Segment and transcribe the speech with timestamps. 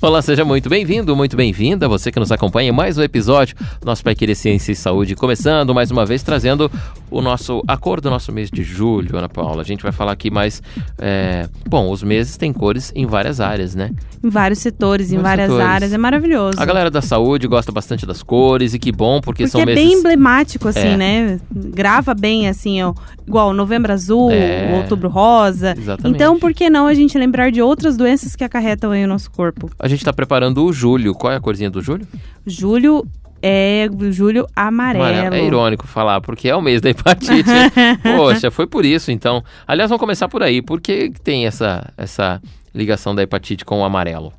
[0.00, 3.84] Olá, seja muito bem-vindo, muito bem-vinda, você que nos acompanha em mais um episódio do
[3.84, 6.70] nosso Pai Querer Ciência e Saúde, começando mais uma vez trazendo
[7.10, 9.60] o nosso acordo do nosso mês de julho, Ana Paula.
[9.60, 10.62] A gente vai falar aqui mais,
[10.98, 11.48] é...
[11.68, 13.90] bom, os meses têm cores em várias áreas, né?
[14.22, 15.68] Em vários setores, em, em várias setores.
[15.68, 16.60] áreas, é maravilhoso.
[16.60, 19.66] A galera da saúde gosta bastante das cores e que bom, porque, porque são é
[19.66, 19.82] meses...
[19.82, 20.96] bem emblemático, assim, é.
[20.96, 21.40] né?
[21.50, 22.94] Grava bem, assim, ó,
[23.26, 24.76] igual novembro azul, é.
[24.76, 25.74] outubro rosa.
[25.76, 26.14] Exatamente.
[26.14, 29.30] Então, por que não a gente lembrar de outras doenças que acarretam aí o nosso
[29.30, 29.68] corpo?
[29.78, 31.14] A gente está preparando o julho.
[31.14, 32.06] Qual é a corzinha do julho?
[32.46, 33.06] Julho
[33.42, 35.04] é julho amarelo.
[35.04, 35.34] amarelo.
[35.34, 37.50] É irônico falar, porque é o mês da hepatite.
[38.16, 39.42] Poxa, foi por isso, então.
[39.66, 40.60] Aliás, vamos começar por aí.
[40.60, 42.40] Por que tem essa, essa
[42.74, 44.32] ligação da hepatite com o amarelo?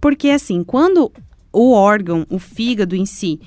[0.00, 1.12] Porque, assim, quando
[1.52, 3.40] o órgão, o fígado em si,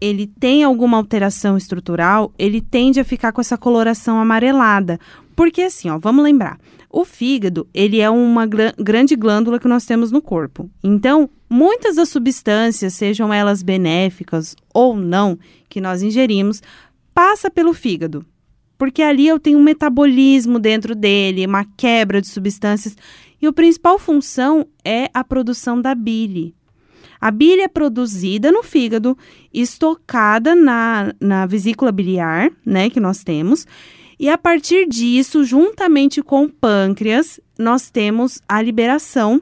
[0.00, 4.98] ele tem alguma alteração estrutural, ele tende a ficar com essa coloração amarelada.
[5.40, 9.86] Porque assim, ó, vamos lembrar, o fígado, ele é uma gr grande glândula que nós
[9.86, 10.70] temos no corpo.
[10.84, 16.62] Então, muitas das substâncias, sejam elas benéficas ou não, que nós ingerimos,
[17.14, 18.22] passa pelo fígado.
[18.76, 22.94] Porque ali eu tenho um metabolismo dentro dele, uma quebra de substâncias,
[23.40, 26.54] e a principal função é a produção da bile.
[27.18, 29.16] A bile é produzida no fígado,
[29.54, 33.66] estocada na, na vesícula biliar, né, que nós temos.
[34.20, 39.40] E a partir disso, juntamente com o pâncreas, nós temos a liberação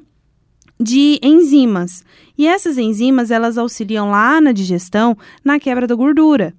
[0.78, 2.04] de enzimas.
[2.38, 6.54] E essas enzimas, elas auxiliam lá na digestão, na quebra da gordura.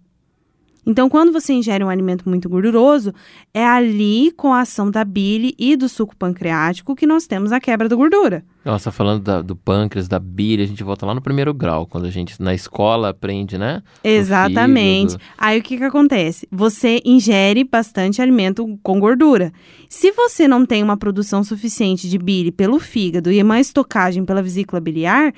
[0.86, 3.14] Então, quando você ingere um alimento muito gorduroso,
[3.53, 7.59] é ali com a ação da bile e do suco pancreático que nós temos a
[7.61, 8.44] quebra da gordura.
[8.64, 12.06] Nossa, falando da, do pâncreas, da bile, a gente volta lá no primeiro grau, quando
[12.06, 13.82] a gente na escola aprende, né?
[14.04, 15.16] Exatamente.
[15.38, 16.46] Aí o que que acontece?
[16.52, 19.54] Você ingere bastante alimento com gordura.
[19.88, 24.44] Se você não tem uma produção suficiente de bile pelo fígado e uma estocagem pela
[24.44, 25.34] vesícula biliar,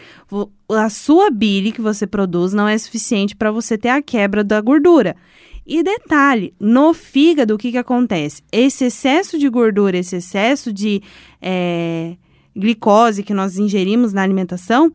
[0.69, 4.59] a sua bile que você produz não é suficiente para você ter a quebra da
[4.59, 5.15] gordura.
[5.65, 8.41] E detalhe, no fígado, o que, que acontece?
[8.51, 11.03] Esse excesso de gordura, esse excesso de
[11.39, 12.15] é,
[12.55, 14.91] glicose que nós ingerimos na alimentação,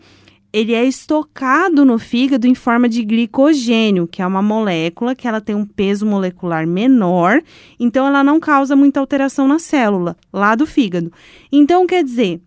[0.53, 5.41] ele é estocado no fígado em forma de glicogênio, que é uma molécula que ela
[5.41, 7.43] tem um peso molecular menor,
[7.79, 11.13] então ela não causa muita alteração na célula lá do fígado.
[11.53, 12.41] Então, quer dizer,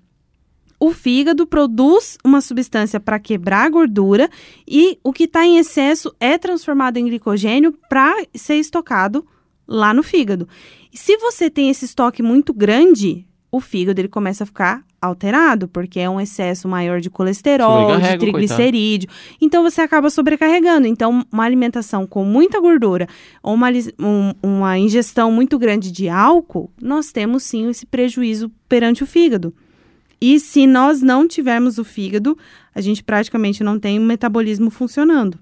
[0.79, 4.29] o fígado produz uma substância para quebrar a gordura
[4.67, 9.23] e o que está em excesso é transformado em glicogênio para ser estocado
[9.67, 10.47] lá no fígado.
[10.91, 15.67] E se você tem esse estoque muito grande, o fígado ele começa a ficar alterado,
[15.67, 19.07] porque é um excesso maior de colesterol, de triglicerídeo.
[19.09, 19.37] Coitado.
[19.41, 20.87] Então você acaba sobrecarregando.
[20.87, 23.07] Então, uma alimentação com muita gordura
[23.41, 29.03] ou uma, um, uma ingestão muito grande de álcool, nós temos sim esse prejuízo perante
[29.03, 29.53] o fígado.
[30.21, 32.37] E se nós não tivermos o fígado,
[32.75, 35.39] a gente praticamente não tem o metabolismo funcionando.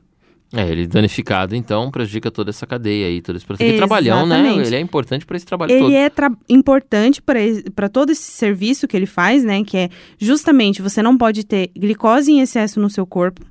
[0.54, 3.70] É, ele danificado, então, prejudica toda essa cadeia aí, todo esse processo.
[3.70, 4.56] E trabalhão, né?
[4.56, 5.92] Ele é importante para esse trabalho ele todo.
[5.92, 6.12] Ele é
[6.50, 9.64] importante para todo esse serviço que ele faz, né?
[9.64, 13.46] Que é justamente você não pode ter glicose em excesso no seu corpo.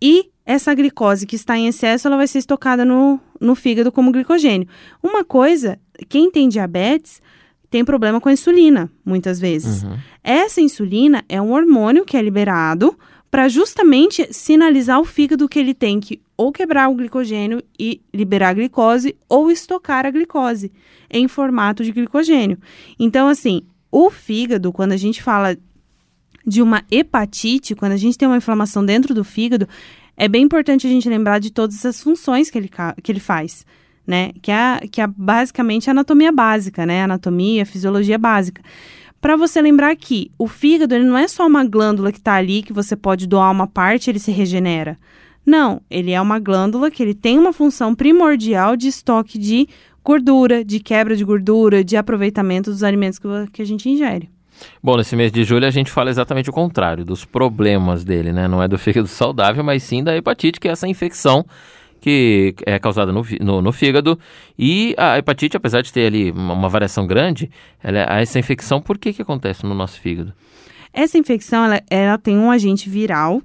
[0.00, 4.12] E essa glicose que está em excesso, ela vai ser estocada no, no fígado como
[4.12, 4.68] glicogênio.
[5.02, 5.78] Uma coisa,
[6.08, 7.20] quem tem diabetes
[7.70, 9.82] tem problema com a insulina, muitas vezes.
[9.82, 9.96] Uhum.
[10.24, 12.96] Essa insulina é um hormônio que é liberado
[13.30, 18.50] para justamente sinalizar o fígado que ele tem que ou quebrar o glicogênio e liberar
[18.50, 20.72] a glicose ou estocar a glicose
[21.10, 22.58] em formato de glicogênio.
[22.98, 25.56] Então, assim, o fígado, quando a gente fala
[26.46, 29.68] de uma hepatite, quando a gente tem uma inflamação dentro do fígado,
[30.16, 32.70] é bem importante a gente lembrar de todas as funções que ele,
[33.02, 33.64] que ele faz
[34.08, 34.32] né?
[34.40, 37.02] Que é, que é basicamente a anatomia básica, né?
[37.02, 38.62] Anatomia, fisiologia básica.
[39.20, 42.62] Para você lembrar que o fígado ele não é só uma glândula que está ali
[42.62, 44.96] que você pode doar uma parte ele se regenera.
[45.44, 49.68] Não, ele é uma glândula que ele tem uma função primordial de estoque de
[50.04, 53.18] gordura, de quebra de gordura, de aproveitamento dos alimentos
[53.52, 54.30] que a gente ingere.
[54.82, 58.46] Bom, nesse mês de julho a gente fala exatamente o contrário, dos problemas dele, né?
[58.48, 61.44] Não é do fígado saudável, mas sim da hepatite, que é essa infecção
[62.00, 64.18] que é causada no, no, no, fígado.
[64.58, 67.50] E a hepatite, apesar de ter ali uma, variação grande,
[67.82, 70.32] ela, essa infecção, por que, que acontece no nosso fígado?
[70.92, 73.42] Essa infecção, ela, ela tem um agente viral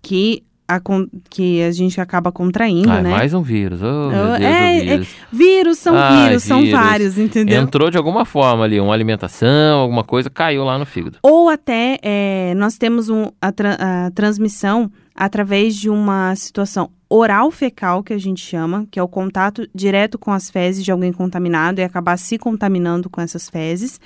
[0.00, 0.80] que a
[1.28, 3.10] que a gente acaba contraindo, Ah, né?
[3.10, 3.80] mais um vírus.
[3.82, 5.08] Oh, Deus, é, o vírus.
[5.30, 6.80] Vírus são Ai, vírus, são vírus.
[6.80, 7.60] vários, entendeu?
[7.60, 11.18] Entrou de alguma forma ali, uma alimentação, alguma coisa, caiu lá no fígado.
[11.22, 17.50] Ou até é, nós temos um- a, tra- a transmissão através de uma situação oral
[17.50, 21.12] fecal, que a gente chama, que é o contato direto com as fezes de alguém
[21.12, 24.00] contaminado e acabar se contaminando com essas fezes.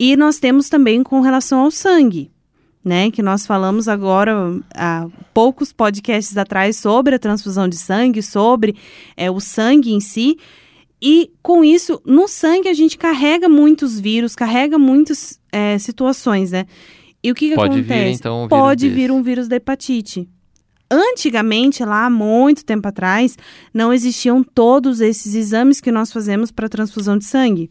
[0.00, 2.30] E nós temos também com relação ao sangue,
[2.84, 3.10] né?
[3.10, 4.32] Que nós falamos agora
[4.74, 8.76] há poucos podcasts atrás sobre a transfusão de sangue, sobre
[9.16, 10.36] é, o sangue em si.
[11.00, 16.66] E com isso, no sangue a gente carrega muitos vírus, carrega muitas é, situações, né?
[17.22, 18.18] E o que, que Pode vir, acontece?
[18.18, 20.28] então, um Pode vir um vírus da hepatite.
[20.90, 23.38] Antigamente, lá muito tempo atrás,
[23.72, 27.70] não existiam todos esses exames que nós fazemos para transfusão de sangue.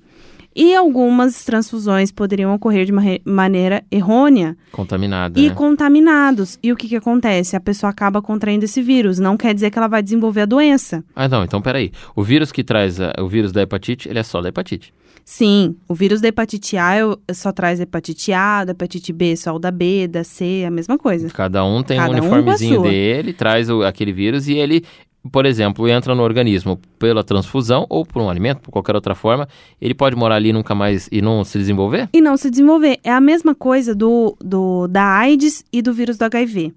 [0.56, 5.56] E algumas transfusões poderiam ocorrer de uma maneira errônea Contaminada, e né?
[5.56, 6.60] contaminados.
[6.62, 7.56] E o que, que acontece?
[7.56, 9.18] A pessoa acaba contraindo esse vírus.
[9.18, 11.04] Não quer dizer que ela vai desenvolver a doença.
[11.16, 11.92] Ah, não, então peraí.
[12.16, 14.94] O vírus que traz a- o vírus da hepatite, ele é só da hepatite.
[15.24, 16.96] Sim, o vírus da hepatite A
[17.32, 20.98] só traz hepatite A, da hepatite B só o da B, da C, a mesma
[20.98, 21.30] coisa.
[21.30, 22.90] Cada um tem Cada um um uniformezinho sua.
[22.90, 24.84] dele, traz o- aquele vírus e ele,
[25.30, 29.48] por exemplo, entra no organismo pela transfusão ou por um alimento, por qualquer outra forma,
[29.80, 32.10] ele pode morar ali nunca mais e não se desenvolver?
[32.12, 33.00] E não se desenvolver.
[33.04, 36.74] É a mesma coisa do, do da AIDS e do vírus do HIV.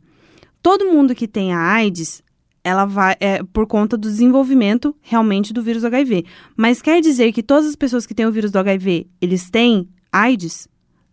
[0.62, 2.22] Todo mundo que tem a AIDS,
[2.62, 6.26] ela vai é por conta do desenvolvimento realmente do vírus do HIV.
[6.56, 9.88] Mas quer dizer que todas as pessoas que têm o vírus do HIV, eles têm
[10.12, 10.68] AIDS?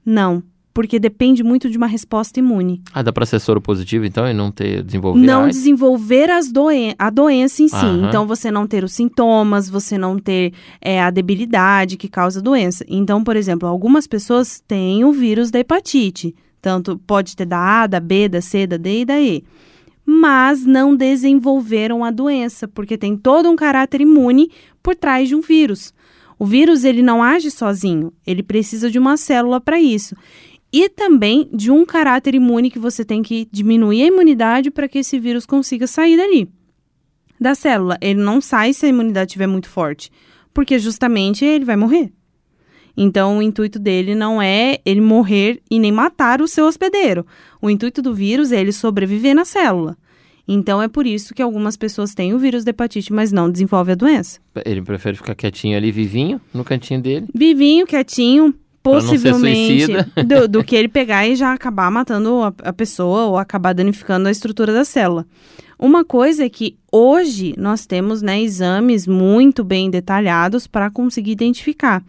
[0.06, 0.44] Não,
[0.74, 2.82] porque depende muito de uma resposta imune.
[2.94, 5.58] Ah, dá pra ser soro positivo então e não ter desenvolver não AIDS?
[5.58, 7.76] desenvolver as doen a doença em si.
[7.76, 8.08] Aham.
[8.08, 12.44] Então, você não ter os sintomas, você não ter é, a debilidade que causa a
[12.44, 12.86] doença.
[12.88, 16.36] Então, por exemplo, algumas pessoas têm o vírus da hepatite.
[16.62, 19.44] Tanto pode ter da A, da B, da C, da D e da E.
[20.06, 24.52] Mas não desenvolveram a doença, porque tem todo um caráter imune
[24.82, 25.94] por trás de um vírus.
[26.42, 30.16] O vírus ele não age sozinho, ele precisa de uma célula para isso.
[30.74, 35.00] E também de um caráter imune que você tem que diminuir a imunidade para que
[35.00, 36.50] esse vírus consiga sair dali.
[37.40, 40.12] Da célula, ele não sai se a imunidade estiver muito forte,
[40.54, 42.12] porque justamente ele vai morrer.
[42.96, 47.26] Então, o intuito dele não é ele morrer e nem matar o seu hospedeiro.
[47.62, 49.98] O intuito do vírus é ele sobreviver na célula.
[50.48, 53.94] Então, é por isso que algumas pessoas têm o vírus da hepatite, mas não desenvolvem
[53.94, 54.40] a doença.
[54.66, 57.28] Ele prefere ficar quietinho ali, vivinho, no cantinho dele.
[57.34, 59.88] vivinho, quietinho, possivelmente,
[60.26, 64.28] do, do que ele pegar e já acabar matando a, a pessoa ou acabar danificando
[64.28, 65.26] a estrutura da célula.
[65.78, 72.04] Uma coisa é que hoje nós temos né, exames muito bem detalhados para conseguir identificar.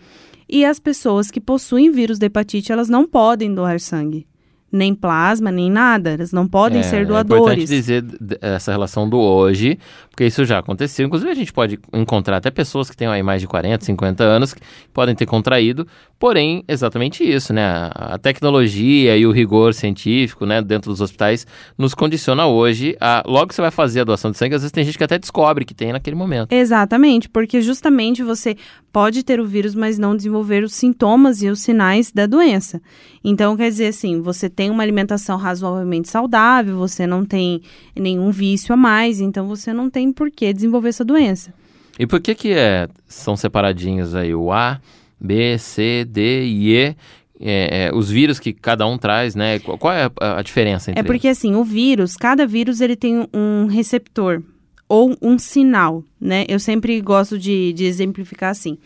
[0.49, 4.27] E as pessoas que possuem vírus da hepatite, elas não podem doar sangue.
[4.73, 6.11] Nem plasma, nem nada.
[6.11, 7.69] Elas não podem É, ser É importante doadores.
[7.69, 8.05] dizer
[8.41, 9.79] essa relação do hoje,
[10.09, 11.07] porque isso já aconteceu.
[11.07, 14.55] Inclusive, a gente pode encontrar até pessoas que têm aí mais de 40, 50 anos,
[14.55, 14.61] que
[14.93, 15.87] podem ter contraído,
[16.19, 17.65] porém, exatamente isso, né?
[17.65, 21.47] A a tecnologia e o rigor científico, né, dentro dos hospitais,
[21.79, 23.23] nos condiciona hoje a.
[23.27, 25.19] Logo que você vai fazer a doação de sangue, às vezes tem gente que até
[25.19, 26.53] descobre que tem naquele momento.
[26.53, 28.57] Exatamente, porque justamente você
[28.93, 32.81] pode ter o vírus, mas não desenvolver os sintomas e os sinais da doença.
[33.25, 37.63] Então, quer dizer assim, você tem uma alimentação razoavelmente saudável, você não tem
[37.95, 41.53] nenhum vício a mais, então você não tem por que desenvolver essa doença.
[41.99, 44.81] E por que que é, são separadinhos aí o A,
[45.21, 46.97] B, C, D e E?
[47.45, 49.59] é, é, os vírus que cada um traz, né?
[49.59, 52.95] Qual, qual é a, a diferença entre É porque assim, o vírus, cada vírus ele
[52.95, 54.43] tem um receptor
[54.89, 56.45] ou um sinal, né?
[56.49, 58.79] Eu sempre gosto de, de exemplificar assim.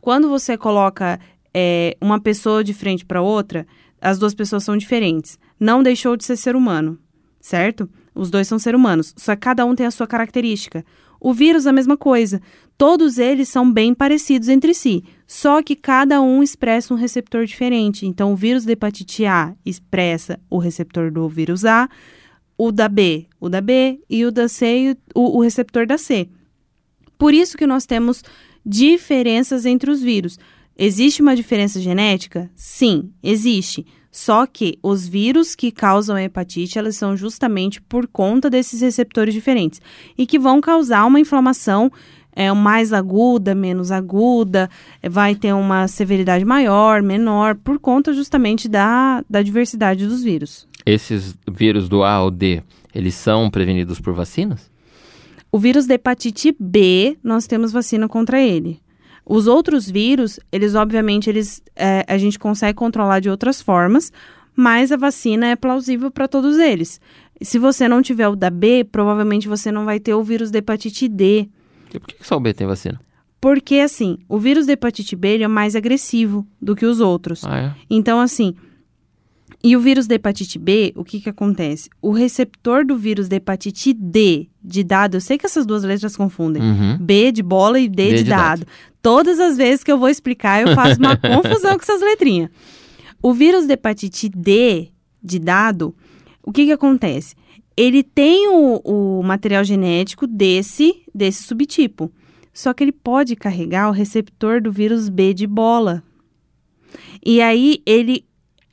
[0.00, 1.18] Quando você coloca
[1.52, 3.66] é, uma pessoa de frente para outra,
[4.06, 5.36] as duas pessoas são diferentes.
[5.58, 6.96] Não deixou de ser ser humano,
[7.40, 7.90] certo?
[8.14, 10.84] Os dois são seres humanos, só que cada um tem a sua característica.
[11.20, 12.40] O vírus, a mesma coisa.
[12.78, 18.06] Todos eles são bem parecidos entre si, só que cada um expressa um receptor diferente.
[18.06, 21.88] Então, o vírus da hepatite A expressa o receptor do vírus A,
[22.56, 26.28] o da B, o da B, e o da C, o, o receptor da C.
[27.18, 28.22] Por isso que nós temos
[28.64, 30.38] diferenças entre os vírus.
[30.78, 32.50] Existe uma diferença genética?
[32.54, 33.86] Sim, existe.
[34.16, 39.34] Só que os vírus que causam a hepatite, elas são justamente por conta desses receptores
[39.34, 39.78] diferentes
[40.16, 41.92] e que vão causar uma inflamação
[42.32, 44.70] é, mais aguda, menos aguda,
[45.02, 50.66] é, vai ter uma severidade maior, menor, por conta justamente da, da diversidade dos vírus.
[50.86, 52.62] Esses vírus do A ou D,
[52.94, 54.70] eles são prevenidos por vacinas?
[55.52, 58.80] O vírus da hepatite B, nós temos vacina contra ele.
[59.28, 64.12] Os outros vírus, eles obviamente eles, é, a gente consegue controlar de outras formas,
[64.54, 67.00] mas a vacina é plausível para todos eles.
[67.42, 70.60] Se você não tiver o da B, provavelmente você não vai ter o vírus da
[70.60, 71.48] hepatite D.
[71.92, 73.00] E por que só o B tem vacina?
[73.40, 77.44] Porque, assim, o vírus da hepatite B é mais agressivo do que os outros.
[77.44, 77.74] Ah, é?
[77.90, 78.54] Então, assim,
[79.62, 81.90] e o vírus da hepatite B, o que que acontece?
[82.00, 86.16] O receptor do vírus da hepatite D, de dado, eu sei que essas duas letras
[86.16, 86.62] confundem.
[86.62, 86.98] Uhum.
[86.98, 88.66] B de bola e D, D de, de dado.
[89.02, 92.50] Todas as vezes que eu vou explicar, eu faço uma confusão com essas letrinhas.
[93.22, 94.88] O vírus da hepatite D,
[95.22, 95.94] de dado,
[96.42, 97.34] o que que acontece?
[97.76, 102.10] Ele tem o, o material genético desse, desse subtipo.
[102.52, 106.02] Só que ele pode carregar o receptor do vírus B de bola.
[107.24, 108.24] E aí ele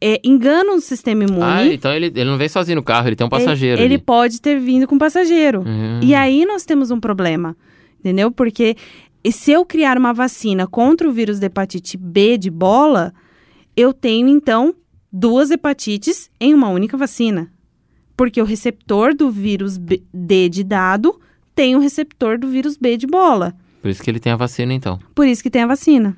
[0.05, 1.41] é, engana o sistema imune.
[1.41, 4.01] Ah, então ele, ele não vem sozinho no carro, ele tem um passageiro Ele, ele
[4.01, 5.61] pode ter vindo com passageiro.
[5.61, 6.01] Uhum.
[6.03, 7.55] E aí nós temos um problema,
[7.99, 8.29] entendeu?
[8.29, 8.75] Porque
[9.31, 13.13] se eu criar uma vacina contra o vírus da hepatite B de bola,
[13.77, 14.75] eu tenho então
[15.11, 17.49] duas hepatites em uma única vacina.
[18.17, 21.19] Porque o receptor do vírus B- D de dado
[21.55, 23.55] tem o receptor do vírus B de bola.
[23.81, 24.99] Por isso que ele tem a vacina, então.
[25.15, 26.15] Por isso que tem a vacina.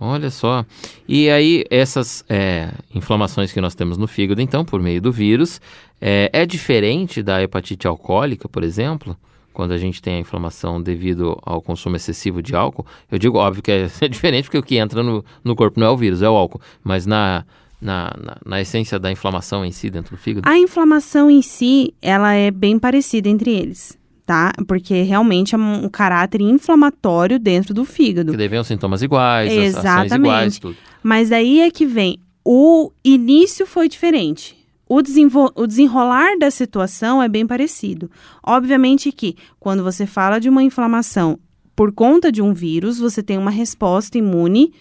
[0.00, 0.64] Olha só.
[1.08, 5.60] E aí, essas é, inflamações que nós temos no fígado, então, por meio do vírus,
[6.00, 9.16] é, é diferente da hepatite alcoólica, por exemplo?
[9.52, 12.86] Quando a gente tem a inflamação devido ao consumo excessivo de álcool.
[13.10, 15.88] Eu digo, óbvio que é, é diferente, porque o que entra no, no corpo não
[15.88, 16.60] é o vírus, é o álcool.
[16.84, 17.44] Mas na,
[17.80, 20.48] na, na, na essência da inflamação em si, dentro do fígado.
[20.48, 23.97] A inflamação em si, ela é bem parecida entre eles,
[24.28, 24.52] tá?
[24.66, 28.30] Porque realmente é um, caráter inflamatório dentro do fígado.
[28.30, 30.14] Que daí vem os sintomas iguais, Exatamente.
[30.16, 30.76] iguais, tudo.
[31.02, 34.54] Mas daí é que vem, o início foi diferente.
[34.86, 38.10] O, desenvol- o desenrolar da situação é bem parecido.
[38.44, 41.38] Obviamente que quando você fala de uma inflamação
[41.74, 44.74] por conta de um vírus, você tem uma resposta imune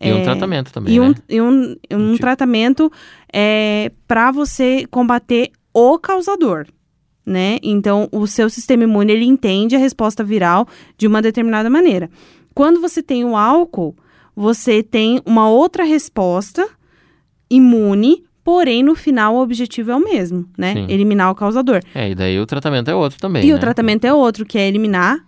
[0.00, 1.14] E um É, tratamento também, e um, né?
[1.28, 2.90] e um, um Tipo- tratamento
[3.30, 6.66] é, para você combater o causador,
[7.28, 7.58] né?
[7.62, 10.66] Então, o seu sistema imune, ele entende a resposta viral
[10.96, 12.10] de uma determinada maneira.
[12.54, 13.94] Quando você tem o álcool,
[14.34, 16.66] você tem uma outra resposta
[17.50, 20.74] imune, porém, no final, o objetivo é o mesmo, né?
[20.74, 20.86] Sim.
[20.88, 21.80] Eliminar o causador.
[21.94, 23.54] É, e daí o tratamento é outro também, e né?
[23.54, 25.18] o tratamento é outro, que é eliminar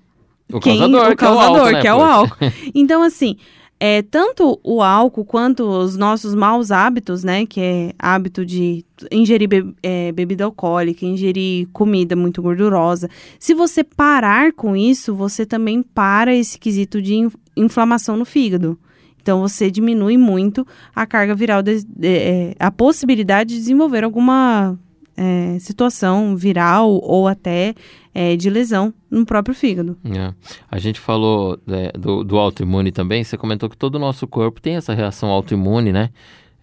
[0.53, 2.37] O quem- causador, o que é o causador, álcool, né, que é o álcool.
[2.75, 3.37] Então, assim,
[3.83, 7.47] é, tanto o álcool quanto os nossos maus hábitos, né?
[7.47, 13.09] Que é hábito de ingerir be- é, bebida alcoólica, ingerir comida muito gordurosa.
[13.39, 18.79] Se você parar com isso, você também para esse quesito de in- inflamação no fígado.
[19.23, 24.79] Então, você diminui muito a carga viral, de- de- é, a possibilidade de desenvolver alguma
[25.21, 27.75] é, situação viral ou até
[28.15, 29.99] é, de lesão no próprio fígado.
[30.03, 30.33] É.
[30.71, 33.23] A gente falou é, do, do autoimune também.
[33.23, 36.09] Você comentou que todo o nosso corpo tem essa reação autoimune, né?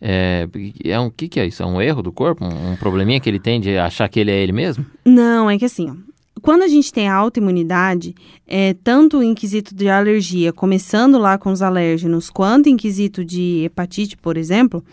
[0.01, 0.47] É,
[0.83, 1.61] é um, o que, que é isso?
[1.61, 2.43] É um erro do corpo?
[2.43, 4.83] Um, um probleminha que ele tem de achar que ele é ele mesmo?
[5.05, 8.15] Não, é que assim, ó, quando a gente tem autoimunidade,
[8.47, 13.63] é, tanto em quesito de alergia, começando lá com os alérgenos, quanto em quesito de
[13.65, 14.83] hepatite, por exemplo,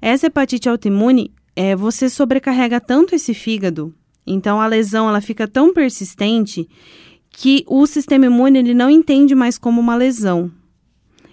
[0.00, 3.94] essa hepatite autoimune, é, você sobrecarrega tanto esse fígado,
[4.26, 6.68] então a lesão ela fica tão persistente
[7.30, 10.50] que o sistema imune ele não entende mais como uma lesão.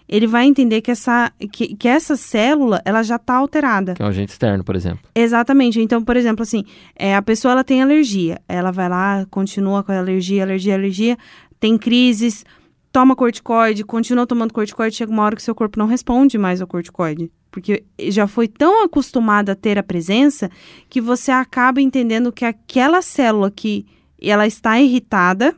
[0.09, 3.93] Ele vai entender que essa, que, que essa célula ela já está alterada.
[3.93, 4.99] Que é um agente externo, por exemplo.
[5.15, 5.79] Exatamente.
[5.79, 6.65] Então, por exemplo, assim,
[6.97, 11.17] é, a pessoa ela tem alergia, ela vai lá, continua com a alergia, alergia, alergia,
[11.61, 12.43] tem crises,
[12.91, 16.67] toma corticoide, continua tomando corticoide, chega uma hora que seu corpo não responde mais ao
[16.67, 17.31] corticoide.
[17.49, 20.49] Porque já foi tão acostumado a ter a presença
[20.89, 23.85] que você acaba entendendo que aquela célula que
[24.21, 25.55] ela está irritada,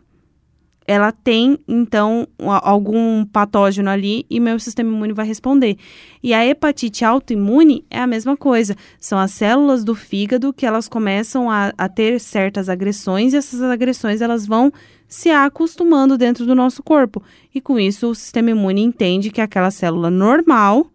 [0.85, 5.77] ela tem, então, algum patógeno ali e meu sistema imune vai responder.
[6.21, 8.75] E a hepatite autoimune é a mesma coisa.
[8.99, 13.61] São as células do fígado que elas começam a, a ter certas agressões e essas
[13.61, 14.71] agressões elas vão
[15.07, 17.23] se acostumando dentro do nosso corpo.
[17.53, 20.87] E com isso o sistema imune entende que aquela célula normal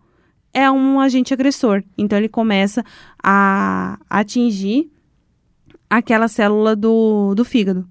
[0.52, 1.82] é um agente agressor.
[1.96, 2.84] Então ele começa
[3.22, 4.90] a atingir
[5.88, 7.88] aquela célula do, do fígado.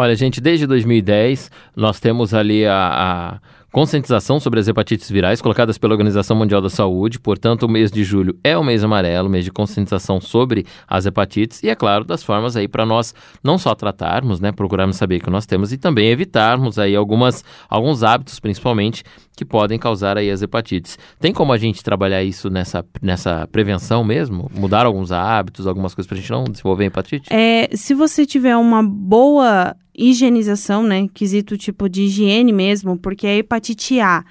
[0.00, 3.40] Olha, gente, desde 2010 nós temos ali a, a
[3.72, 7.18] conscientização sobre as hepatites virais colocadas pela Organização Mundial da Saúde.
[7.18, 11.64] Portanto, o mês de julho é o mês amarelo, mês de conscientização sobre as hepatites
[11.64, 13.12] e, é claro, das formas aí para nós
[13.42, 18.04] não só tratarmos, né, procurarmos saber que nós temos e também evitarmos aí algumas, alguns
[18.04, 19.02] hábitos, principalmente,
[19.36, 20.96] que podem causar aí as hepatites.
[21.18, 24.48] Tem como a gente trabalhar isso nessa, nessa prevenção mesmo?
[24.54, 27.32] Mudar alguns hábitos, algumas coisas para a gente não desenvolver hepatite?
[27.32, 33.34] É, se você tiver uma boa higienização, né, quesito tipo de higiene mesmo, porque a
[33.36, 34.24] hepatite A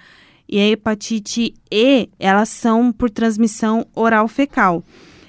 [0.48, 4.84] e a hepatite E, elas são por transmissão oral fecal.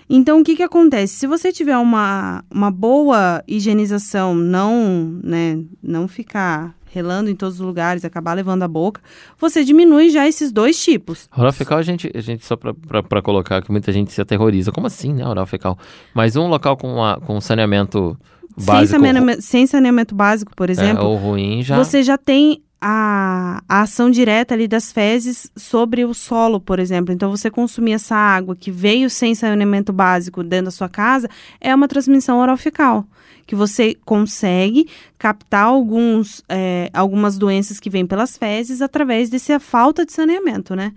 [0.09, 1.17] Então, o que, que acontece?
[1.17, 7.67] Se você tiver uma, uma boa higienização, não, né, não ficar relando em todos os
[7.67, 9.01] lugares, acabar levando a boca,
[9.39, 11.29] você diminui já esses dois tipos.
[11.37, 14.73] Oral fecal, a gente, a gente só para colocar que muita gente se aterroriza.
[14.73, 15.79] Como assim, né, oral fecal?
[16.15, 18.19] Mas um local com, uma, com saneamento
[18.57, 18.77] básico...
[18.79, 21.03] Sem saneamento, sem saneamento básico, por exemplo...
[21.03, 21.77] É, ou ruim já...
[21.77, 27.13] Você já tem a, a, ação direta ali das fezes sobre o solo, por exemplo.
[27.13, 31.29] Então, você consumir essa água que veio sem saneamento básico dentro da sua casa
[31.61, 33.05] é uma transmissão oral fecal.
[33.47, 40.05] Que você consegue captar alguns, é, algumas doenças que vêm pelas fezes através dessa falta
[40.07, 40.93] de saneamento, né?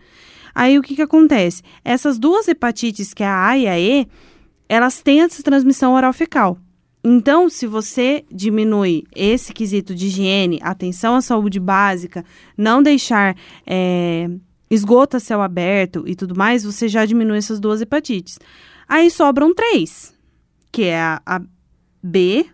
[0.53, 1.63] Aí, o que, que acontece?
[1.83, 4.07] Essas duas hepatites, que é a A e a E,
[4.67, 6.57] elas têm essa transmissão oral fecal.
[7.03, 12.23] Então, se você diminui esse quesito de higiene, atenção à saúde básica,
[12.55, 14.29] não deixar é,
[14.69, 18.37] esgoto a céu aberto e tudo mais, você já diminui essas duas hepatites.
[18.87, 20.13] Aí sobram três,
[20.71, 21.41] que é a, a
[22.03, 22.45] B,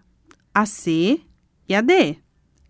[0.53, 1.19] a C
[1.67, 2.15] e a D.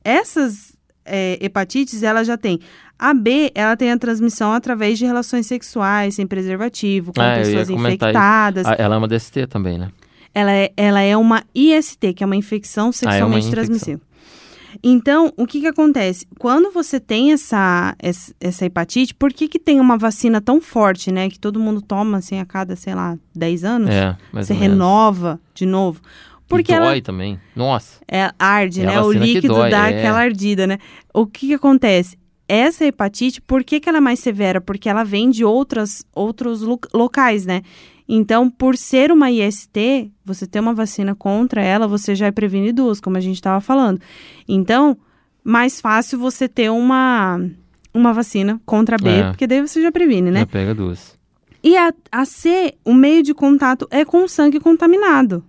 [0.03, 2.59] Essas é, hepatites, ela já tem.
[2.97, 7.67] A B, ela tem a transmissão através de relações sexuais, sem preservativo, com Ah, pessoas
[7.67, 7.95] comentar isso.
[7.95, 8.65] infectadas.
[8.65, 9.91] Ah, Ela é uma DST também, né?
[10.39, 13.51] Ela é, ela é uma IST, que é uma infecção sexualmente infecção.
[13.51, 14.01] transmissível.
[14.83, 16.27] Então, o que que acontece?
[16.37, 17.95] Quando você tem essa,
[18.39, 21.27] essa, hepatite, por que que tem uma vacina tão forte, né?
[21.29, 23.89] Que todo mundo toma, assim, a cada, sei lá, 10 anos?
[23.89, 26.01] É, você renova de novo.
[26.47, 27.39] Porque e ela dói também.
[27.55, 27.99] Nossa.
[28.07, 29.01] é, arde, É né?
[29.01, 29.97] O líquido dói, dá é.
[29.97, 30.77] aquela ardida, né?
[31.13, 32.15] O que que acontece?
[32.47, 34.61] Essa hepatite, por que, que ela é mais severa?
[34.61, 37.63] Porque ela vem de outras, outros lo- locais, né?
[38.07, 42.99] Então, por ser uma IST, você ter uma vacina contra ela, você já previne duas,
[43.01, 43.99] como a gente estava falando.
[44.47, 44.97] Então,
[45.43, 47.39] mais fácil você ter uma,
[47.93, 49.23] uma vacina contra a B, É.
[49.29, 50.39] porque daí você já previne, né?
[50.41, 51.17] Já pega duas.
[51.63, 55.43] E a, a C, o meio de contato é com o sangue contaminado.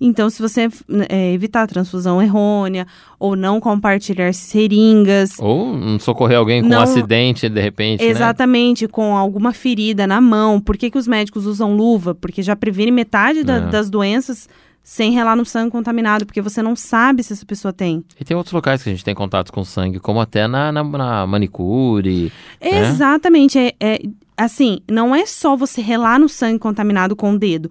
[0.00, 0.68] Então, se você
[1.08, 2.86] é, evitar a transfusão errônea
[3.18, 8.10] ou não compartilhar seringas, Ou socorrer alguém com Não- um acidente, de repente, né?
[8.10, 12.14] exatamente com alguma ferida na mão, por que, que os médicos usam luva?
[12.14, 13.60] Porque já previne metade da- É.
[13.70, 14.48] das doenças
[14.82, 18.04] sem relar no sangue contaminado, porque você não sabe se essa pessoa tem.
[18.20, 20.84] E tem outros locais que a gente tem contato com sangue, como até na, na,
[20.84, 22.30] na manicure.
[22.60, 22.80] É?
[22.80, 23.58] Exatamente.
[23.58, 24.02] É, é-
[24.36, 27.70] assim, não é só você relar no sangue contaminado com o dedo.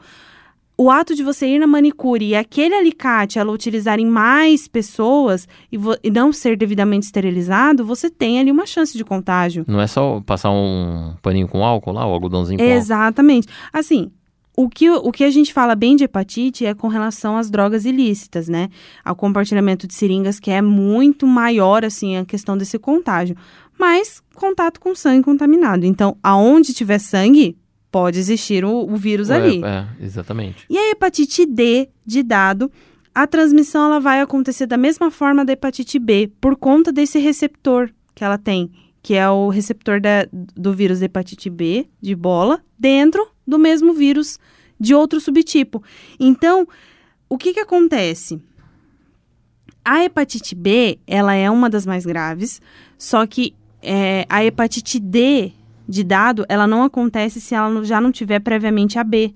[0.76, 5.48] O ato de você ir na manicure e aquele alicate ela utilizar em mais pessoas
[5.72, 9.64] e, e não ser devidamente esterilizado, você tem ali uma chance de contágio.
[9.68, 12.78] Não é só passar um paninho com álcool lá, o algodãozinho com álcool.
[12.78, 13.48] Exatamente.
[13.72, 14.12] Assim,
[14.56, 17.86] o que, o que a gente fala bem de hepatite é com relação às drogas
[17.86, 18.70] ilícitas, né?
[19.04, 23.36] Ao compartilhamento de seringas, que é muito maior, assim, a questão desse contágio.
[23.80, 25.86] Mas contato com sangue contaminado.
[25.86, 27.58] Então, aonde tiver sangue,
[27.94, 29.62] pode existir o, o vírus É, ali.
[29.64, 30.66] É, exatamente.
[30.68, 32.72] E a hepatite D, de dado,
[33.14, 37.92] a transmissão ela vai acontecer da mesma forma da hepatite B, por conta desse receptor
[38.16, 38.72] que ela tem,
[39.04, 43.94] que é o receptor da- do vírus da hepatite B, de bola, dentro do mesmo
[43.94, 44.40] vírus
[44.80, 45.84] de outro subtipo.
[46.20, 46.68] Então,
[47.30, 48.42] o que que acontece?
[49.86, 52.60] A hepatite B, ela é uma das mais graves,
[52.98, 53.54] só que
[53.84, 55.52] é, a hepatite D
[55.88, 59.34] de dado, ela não acontece se ela já não tiver previamente a B.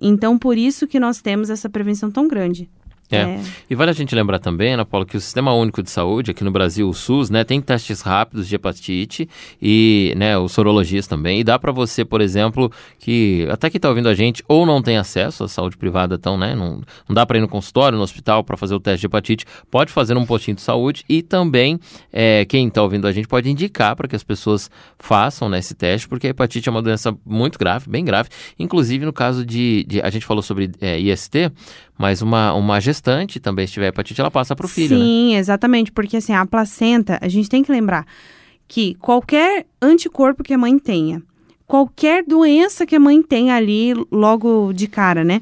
[0.00, 2.68] Então, por isso que nós temos essa prevenção tão grande.
[3.10, 3.38] É.
[3.70, 6.42] E vale a gente lembrar também, Ana Paula, que o Sistema Único de Saúde, aqui
[6.42, 9.28] no Brasil, o SUS, né, tem testes rápidos de hepatite
[9.62, 11.40] e, né, os sorologias também.
[11.40, 14.82] E dá para você, por exemplo, que até que está ouvindo a gente ou não
[14.82, 18.02] tem acesso à saúde privada, então, né, não, não dá para ir no consultório, no
[18.02, 21.78] hospital para fazer o teste de hepatite, pode fazer num postinho de saúde e também
[22.12, 25.74] é, quem está ouvindo a gente pode indicar para que as pessoas façam né, esse
[25.74, 28.28] teste, porque a hepatite é uma doença muito grave, bem grave.
[28.58, 31.52] Inclusive no caso de, de- a gente falou sobre é, IST,
[31.98, 35.04] mas uma, uma gestante também, se tiver hepatite, ela passa para o filho, né?
[35.04, 38.06] Sim, exatamente, porque assim, a placenta, a gente tem que lembrar
[38.66, 41.22] que qualquer anticorpo que a mãe tenha,
[41.66, 45.40] qualquer doença que a mãe tenha ali logo de cara, né?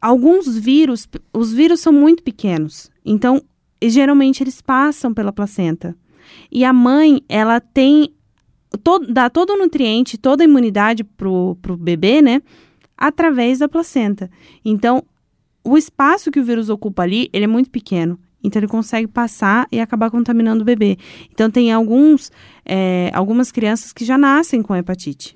[0.00, 3.42] Alguns vírus, os vírus são muito pequenos, então
[3.82, 5.96] geralmente eles passam pela placenta.
[6.50, 8.12] E a mãe, ela tem
[8.82, 12.42] todo, dá todo o nutriente, toda a imunidade pro, pro bebê, né?
[12.96, 14.30] Através da placenta.
[14.64, 15.04] Então,
[15.64, 18.18] o espaço que o vírus ocupa ali, ele é muito pequeno.
[18.42, 20.98] Então, ele consegue passar e acabar contaminando o bebê.
[21.32, 22.30] Então, tem alguns,
[22.64, 25.34] é, algumas crianças que já nascem com hepatite.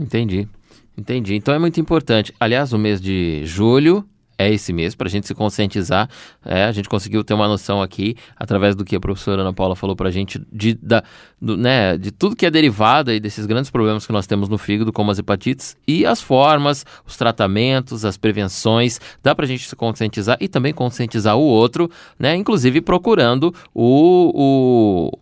[0.00, 0.48] Entendi,
[0.96, 1.34] entendi.
[1.34, 2.32] Então é muito importante.
[2.40, 4.02] Aliás, o mês de julho
[4.40, 6.08] é esse mês, para a gente se conscientizar.
[6.42, 9.76] É, a gente conseguiu ter uma noção aqui, através do que a professora Ana Paula
[9.76, 11.04] falou para a gente, de, da,
[11.40, 14.56] do, né, de tudo que é derivado aí desses grandes problemas que nós temos no
[14.56, 18.98] fígado, como as hepatites, e as formas, os tratamentos, as prevenções.
[19.22, 25.10] Dá para a gente se conscientizar e também conscientizar o outro, né, inclusive procurando o,
[25.12, 25.18] o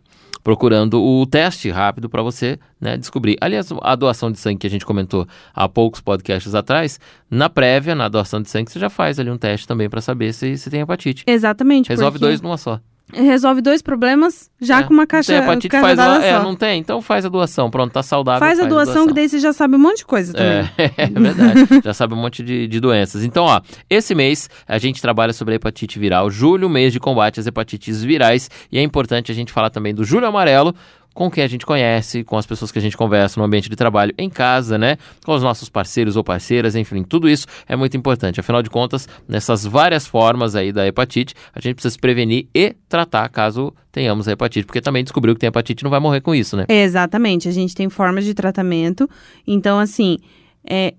[0.49, 3.37] procurando o teste rápido para você né, descobrir.
[3.39, 6.99] Aliás, a doação de sangue que a gente comentou há poucos podcasts atrás,
[7.31, 10.33] na prévia, na doação de sangue, você já faz ali um teste também para saber
[10.33, 11.23] se, se tem hepatite.
[11.27, 11.91] Exatamente.
[11.91, 12.81] Resolve dois numa só
[13.13, 16.81] resolve dois problemas já é, com uma caixa tem hepatite, faz lá, é, não tem,
[16.81, 18.41] então faz a doação, pronto, tá saudável.
[18.41, 20.33] Faz, faz a, doação, a, doação, que daí você já sabe um monte de coisa
[20.33, 20.71] também.
[20.77, 23.25] É, é verdade, já sabe um monte de, de doenças.
[23.25, 27.41] Então, ó, esse mês a gente trabalha sobre a hepatite viral, julho, mês de combate
[27.41, 30.75] às hepatites virais, e é importante a gente falar também do julho amarelo,
[31.15, 33.75] com quem a gente conhece, com as pessoas que a gente conversa no ambiente de
[33.75, 34.97] trabalho, em casa, né?
[35.25, 38.39] Com os nossos parceiros ou parceiras, enfim, tudo isso é muito importante.
[38.39, 42.75] Afinal de contas, nessas várias formas aí da hepatite, a gente precisa se prevenir e
[42.89, 46.35] tratar caso tenhamos a hepatite, porque também descobriu que tem hepatite não vai morrer com
[46.35, 46.67] isso, né?
[46.69, 49.09] Exatamente, a gente tem formas de tratamento.
[49.47, 50.19] Então, assim,
[50.65, 50.95] é,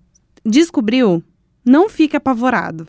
[0.46, 1.24] descobriu,
[1.66, 2.88] não fique apavorado.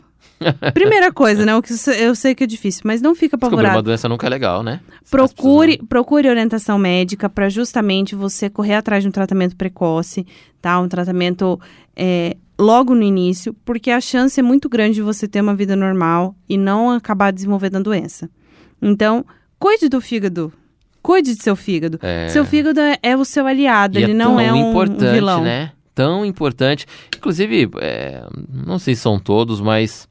[0.73, 1.55] Primeira coisa, né?
[1.55, 3.61] O que eu sei que é difícil, mas não fica apavorado.
[3.61, 4.79] Descobrir uma doença nunca é legal, né?
[5.09, 10.25] procure, procure orientação médica para justamente você correr atrás de um tratamento precoce,
[10.61, 10.79] tá?
[10.79, 11.59] Um tratamento
[11.95, 15.75] é, logo no início, porque a chance é muito grande de você ter uma vida
[15.75, 18.29] normal e não acabar desenvolvendo a doença.
[18.81, 19.25] Então,
[19.59, 20.53] cuide do fígado.
[21.01, 21.99] Cuide de seu fígado.
[22.01, 22.29] É...
[22.29, 25.13] Seu fígado é, é, o seu aliado, e ele é não é um, importante, um
[25.13, 25.43] vilão.
[25.43, 25.71] né?
[25.93, 26.85] Tão importante.
[27.17, 30.07] Inclusive, é, não sei se são todos, mas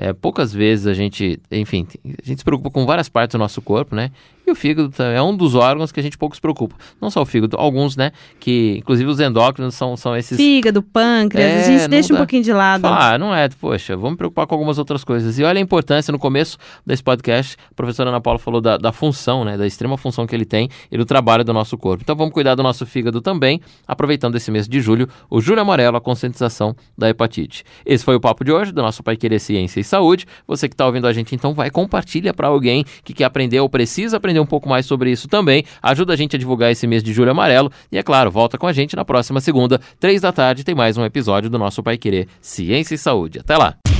[0.00, 3.60] é, poucas vezes a gente, enfim, a gente se preocupa com várias partes do nosso
[3.60, 4.12] corpo, né?
[4.48, 6.74] E o fígado é um dos órgãos que a gente pouco se preocupa.
[6.98, 8.12] Não só o fígado, alguns, né?
[8.40, 10.38] Que, inclusive, os endócrinos são, são esses...
[10.38, 12.14] Fígado, pâncreas, é, a gente deixa dá...
[12.14, 12.86] um pouquinho de lado.
[12.86, 13.46] Ah, não é.
[13.50, 15.38] Poxa, vamos me preocupar com algumas outras coisas.
[15.38, 16.56] E olha a importância, no começo
[16.86, 19.58] desse podcast, a professora Ana Paula falou da, da função, né?
[19.58, 22.02] Da extrema função que ele tem e do trabalho do nosso corpo.
[22.02, 25.98] Então vamos cuidar do nosso fígado também, aproveitando esse mês de julho, o Julho Amarelo,
[25.98, 27.64] a conscientização da hepatite.
[27.84, 30.24] Esse foi o papo de hoje do nosso Pai Querer Ciência e Saúde.
[30.46, 33.68] Você que está ouvindo a gente, então, vai compartilha para alguém que quer aprender ou
[33.68, 35.64] precisa aprender um pouco mais sobre isso também.
[35.82, 37.70] Ajuda a gente a divulgar esse mês de julho amarelo.
[37.90, 40.96] E é claro, volta com a gente na próxima segunda, três da tarde, tem mais
[40.96, 43.40] um episódio do nosso Pai Querer Ciência e Saúde.
[43.40, 43.97] Até lá!